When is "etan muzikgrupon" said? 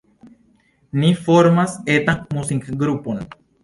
1.99-3.27